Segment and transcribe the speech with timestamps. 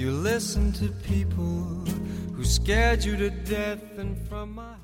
[0.00, 1.84] You listen to people
[2.34, 4.76] who scared you to death, and from my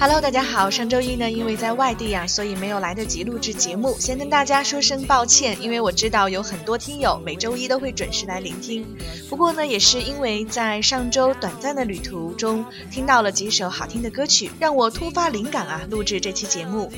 [0.00, 0.70] Hello，大家好。
[0.70, 5.60] 上周一呢，因为在外地呀，所以没有来得及录制节目，先跟大家说声抱歉。
[5.60, 8.82] 因为我知道有很多听友每周一都会准时来聆听，
[9.28, 16.90] 不过呢，也是因为在上周短暂的旅途中听到了几首好听的歌曲，让我突发灵感啊，录制这期节目。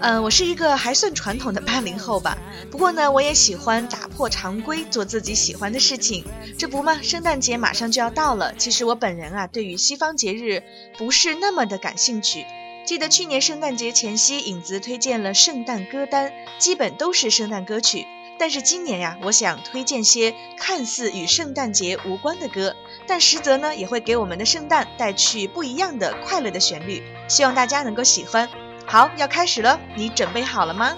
[0.00, 2.38] 嗯，我是一个还算传统的八零后吧，
[2.70, 6.24] 不过呢，我也喜欢打破常规，做自己喜欢的事情。
[6.56, 8.54] 这不嘛，圣诞节马上就要到了。
[8.54, 10.62] 其实我本人啊，对于西方节日
[10.96, 12.46] 不是那么的感兴趣。
[12.86, 18.06] 记得去年圣诞节前夕，影子推荐了圣诞歌单，基本都是圣诞歌曲。
[18.38, 22.76] 但是今年呀，我想推荐些看似与圣诞节无关的歌，
[23.08, 27.02] 但实则呢，也会给我们的圣诞带去不一样的快乐的旋律。
[27.26, 28.48] 希望大家能够喜欢。
[28.90, 30.92] 好，要开始了，你准备好了吗？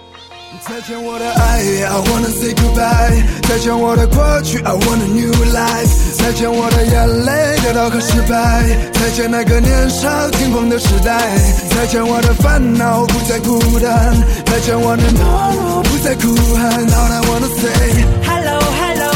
[0.64, 3.22] 再见我的爱，I wanna say goodbye。
[3.48, 6.16] 再见我的过去，I want a new life。
[6.16, 8.62] 再见我的眼泪，跌倒和失败。
[8.92, 11.36] 再见那个年少轻狂的时代。
[11.70, 14.14] 再见我的烦恼，不再孤单。
[14.46, 16.86] 再见我的懦弱，不再哭喊。
[16.86, 19.10] All I wanna say hello hello，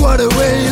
[0.00, 0.71] 我的未来。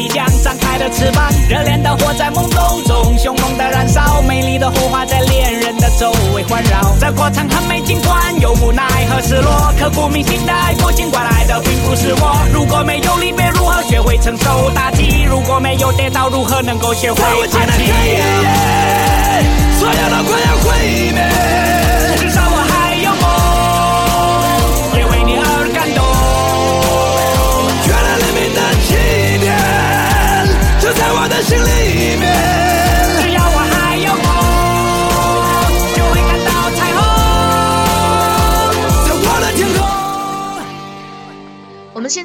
[0.00, 1.30] 即将张开的翅膀。
[1.46, 6.96] 热烈的火在懵懂中凶猛的燃烧，美丽的火花在恋人的周围环绕。
[6.98, 12.48] 这过程很美，尽管有无奈和失落，刻骨铭心的爱过，尽管来的并不是我。
[12.54, 15.22] 如果没有离别，如何学会承受打击？
[15.28, 18.49] 如果没有跌倒，如何能够学会爬起？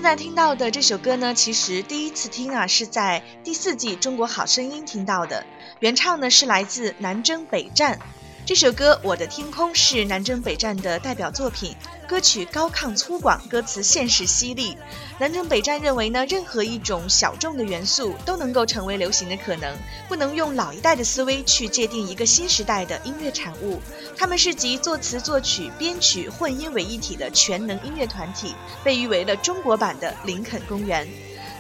[0.06, 5.44] 在听到的这首歌呢，其实第一次听啊，是在第四季《中国好声音》听到的。
[5.80, 7.98] 原唱呢是来自南征北战。
[8.46, 11.76] 这首歌《我的天空》是南征北战的代表作品，
[12.08, 14.78] 歌曲高亢粗犷，歌词现实犀利。
[15.20, 19.76] 南征北战认为呢，任何一种小众的元素都能够成为流行的可能，
[20.08, 23.82] 不能用老一代的思维去界定一个新时代的音乐产物。
[24.16, 31.08] 他们是集作词、作曲、编曲、混音为一体的全能音乐团体，被誉为了中国版的林肯公园。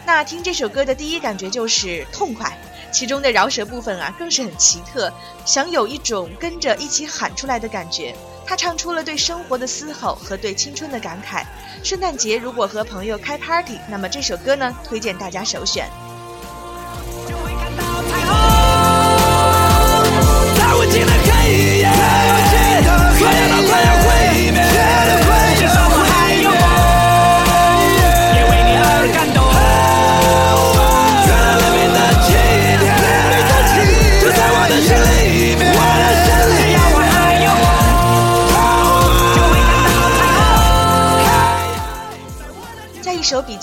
[0.05, 2.55] 那听这首歌的第一感觉就是痛快。
[2.91, 5.11] 其中的饶舌部分啊，更是很奇特，
[5.45, 8.15] 想有一种跟着一起喊出来的感觉。
[8.45, 11.43] 他唱出了对生活的嘶吼和对青春的感慨。
[11.83, 15.89] 圣诞节如果和朋友开 party，那么这首歌呢，推荐大家首选。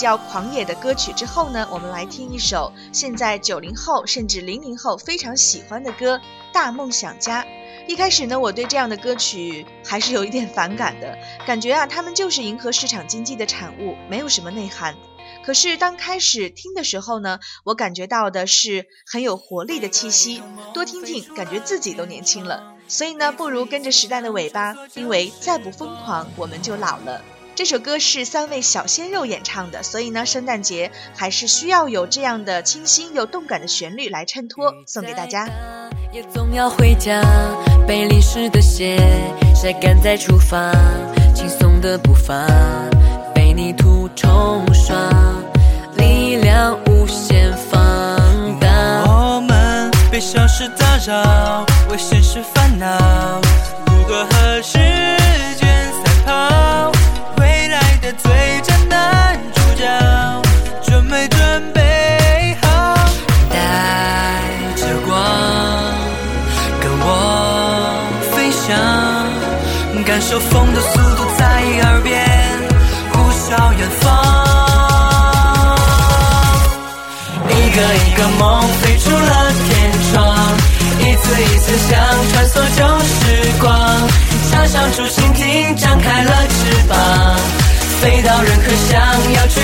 [0.02, 6.18] 较狂野的歌曲之后呢，我们来听一首现在九零后甚至零零后非常喜欢的歌
[6.52, 7.42] 《大梦想家》。
[7.88, 11.16] 一开始呢，我对这样的歌曲还是有一点反感的，
[11.46, 14.94] 感觉啊，他们就是迎合市场经济的产物，没有什么内涵。
[15.44, 20.42] 可是当开始听的时候呢，我感觉到的是很有活力的气息，
[20.74, 22.74] 多听听，感觉自己都年轻了。
[22.86, 27.22] 所以呢，不如跟着时代的尾巴，因为再不疯狂，我们就老了。
[27.54, 35.46] 这首歌是三位小鲜肉演唱的，所以呢，圣诞节还是需要有这样的清新又动感的旋律来衬托，送给大家。
[36.12, 37.22] 也总要回家，
[37.86, 38.98] 被淋湿的鞋
[39.54, 40.72] 晒干再出发，
[41.34, 42.46] 轻松的步伐
[43.34, 44.96] 被泥土冲刷，
[45.96, 47.78] 力量无限放
[48.58, 49.04] 大。
[49.06, 53.40] 我们被小事打扰，为现实烦恼，
[53.86, 54.78] 如何和时
[70.22, 71.44] 受风的速度在
[71.82, 72.24] 耳边
[73.12, 74.06] 呼啸远方。
[77.48, 80.18] 一个一个梦飞出了天窗，
[81.00, 81.90] 一次一次想
[82.30, 83.12] 穿梭旧时
[83.60, 83.68] 光，
[84.50, 86.54] 插上竹蜻蜓，张开了翅
[86.88, 86.96] 膀，
[88.00, 88.92] 飞到任何想
[89.34, 89.60] 要去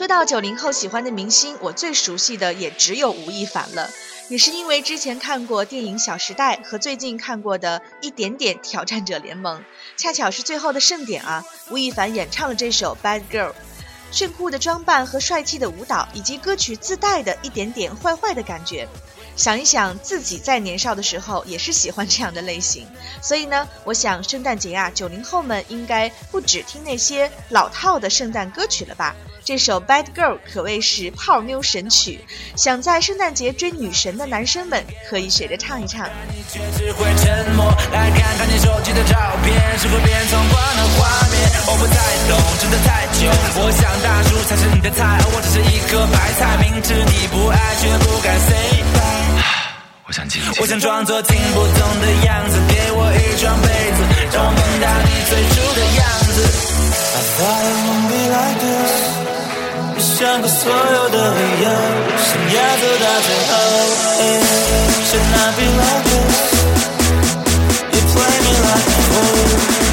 [0.00, 3.90] 说到九零后喜欢的明星，我最熟悉的也只有吴亦凡了，
[4.30, 9.58] 也是因为之前看过电影《小时代》和最近看过的一点点《挑战者联盟》，
[9.98, 13.50] 恰巧是最后的盛典啊，吴亦凡演唱了这首《Bad Girl》。
[14.10, 18.88] 炫酷的装扮和帅气的舞蹈，以及歌曲自带的一点点坏坏的感觉，
[19.36, 22.86] 想一想自己在年少的时候也是喜欢这样的类型，
[23.20, 29.14] 所以呢，我想圣诞节啊，九零后们应该不只听那些老套的圣诞歌曲了吧？
[29.50, 32.20] 这首《Bad Girl》可谓是泡妞神曲，
[32.54, 34.78] 想在圣诞节追女神的男生们
[35.10, 36.08] 可以学着唱一唱。
[36.30, 37.66] 你却只会沉默。
[37.90, 41.50] 来看看你手机的照片，是会变从光的画面。
[41.66, 41.98] 我不太
[42.30, 43.26] 懂，真的太久。
[43.58, 46.54] 我想大叔才是你的菜，而我只是一颗白菜。
[46.62, 49.42] 明知你不爱，却不敢 say bye。
[50.06, 53.66] 我想静我想装作听不懂的样子，给我一床被
[53.98, 53.98] 子，
[54.30, 56.06] 让我梦到你最初的样
[56.38, 56.38] 子。
[57.10, 59.29] I thought it won't be like this。
[59.99, 61.67] 我想过所有的理由，
[62.17, 63.53] 想要走到最后。
[64.19, 64.41] It
[65.07, 69.88] should not be like this。You play me like a fool。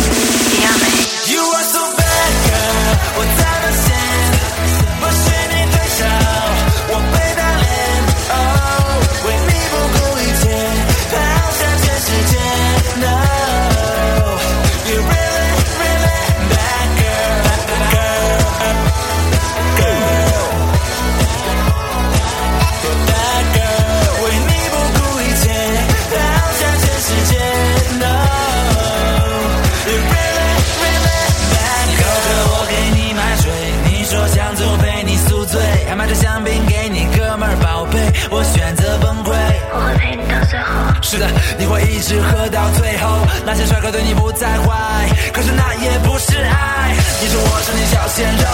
[41.57, 43.25] 你会一直喝到最后。
[43.45, 46.95] 那些帅哥对你不再坏，可是那也不是爱。
[47.21, 48.45] 你说我是你小鲜肉，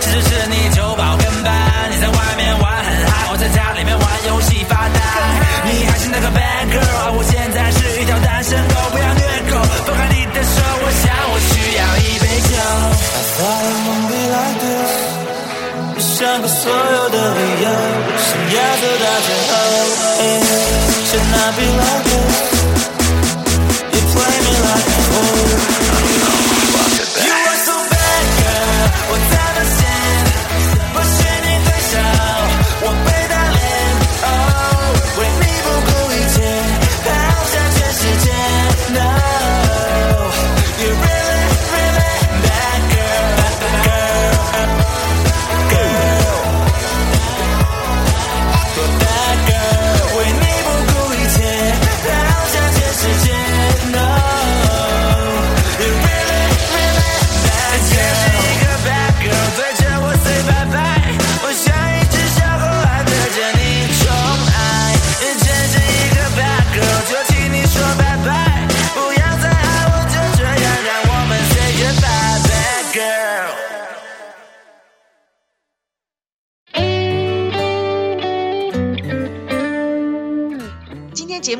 [0.00, 1.52] 其实是你酒保跟班。
[1.90, 5.00] 你在外面玩很嗨，我在家里面玩游戏发呆。
[5.70, 6.99] 你还是那个 bad girl，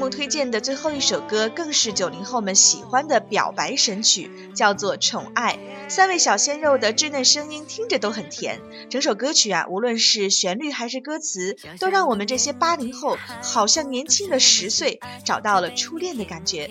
[0.01, 5.59] 目推荐的最后一首歌，更是九零后们喜欢的表白神曲，叫做《宠爱》。
[5.91, 16.71] 三位小鲜肉的稚嫩声音听着都很甜，整首歌曲啊，无论是旋律还是歌词，都让我们这些八零后好像年轻了十岁，找到了初恋的感觉。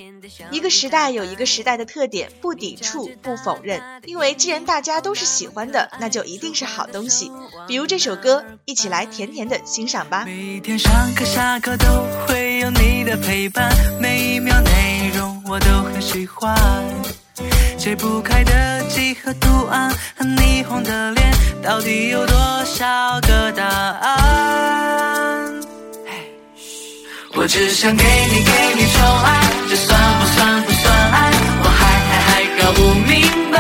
[0.50, 7.32] 一个时代有一个时代的特点，不抵触，不否认，因为既然大家都是喜欢的，那就一定是好东西。
[7.68, 10.24] 比如这首歌，一起来甜甜的欣赏吧。
[10.26, 11.86] 每天上课下课都
[12.26, 16.56] 会有你的陪伴，每一秒内容我都很喜欢。
[17.78, 21.34] 解不开的几何图案和霓虹的脸，
[21.64, 22.36] 到底有多
[22.66, 24.10] 少个答案？
[27.36, 31.32] 我只想给你给你宠爱，这算不算不算爱？
[31.64, 33.58] 我还还还搞不明白。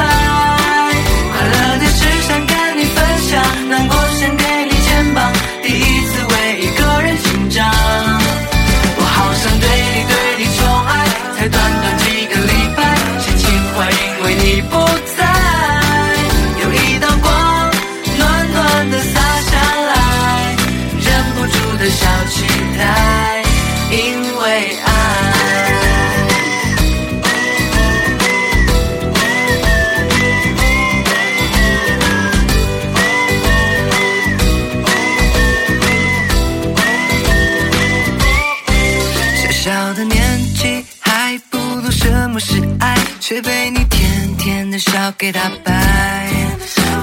[42.39, 46.31] 是爱，却被你甜甜的笑给打败。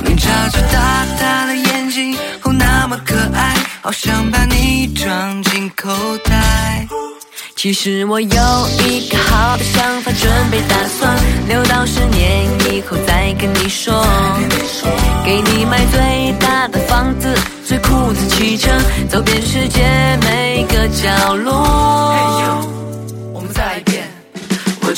[0.02, 5.90] 你眨着大大的眼睛，哦那么可爱，好想把你装进口
[6.24, 6.88] 袋。
[7.54, 11.14] 其实我有一个好的想法，准备打算
[11.48, 14.06] 留到十年以后再跟你说。
[15.24, 17.34] 给你买最大的房子，
[17.66, 18.70] 最酷的汽车，
[19.10, 19.82] 走遍世界
[20.22, 21.75] 每个角落。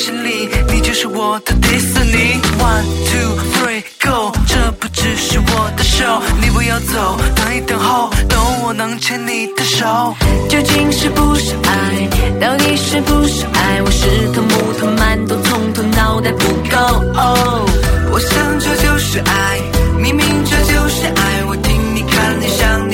[0.00, 2.40] 心里，你就是我的迪士尼。
[2.58, 10.14] One two three go，这不只是我的 show，，你不要走，等一等候，等我能牵你的手。
[10.48, 12.08] 究竟是不是爱？
[12.40, 13.82] 到底是不是爱？
[13.82, 16.78] 我是头木头馒头，从头脑袋不够。
[17.20, 17.68] 哦，
[18.10, 19.60] 我想这就是爱，
[19.98, 21.44] 明明这就是爱。
[21.46, 22.89] 我听你看你想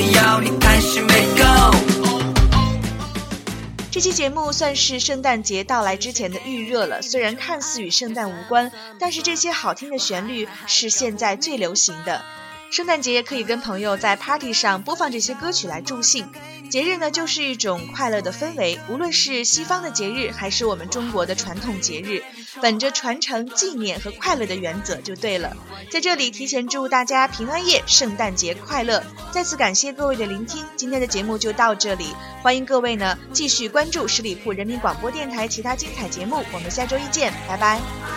[3.97, 12.23] 这期节目算是圣诞节到来之前的预热了，虽然看似与圣诞无关，但是这些好听的旋律是现在最流行的。
[12.69, 16.29] 圣诞节可以跟朋友在 party 上播放这些歌曲来助兴。
[16.69, 22.23] 节日呢，就是一种快乐的氛围，无论是西方的节日，还是我们中国的传统节日，
[22.61, 25.55] 本着传承、纪念和快乐的原则就对了。
[25.89, 29.03] 在这里提前祝大家平安夜、圣诞节快乐！
[29.31, 32.07] 再次感谢各位的聆听，今天的节目就到这里，
[32.41, 38.16] 欢迎各位呢继续关注十里铺人民广播电台其他精彩节目，我们下周一见，拜拜。